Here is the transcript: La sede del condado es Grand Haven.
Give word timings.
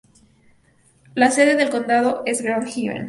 La 1.13 1.29
sede 1.29 1.55
del 1.55 1.69
condado 1.69 2.23
es 2.25 2.41
Grand 2.41 2.67
Haven. 2.67 2.99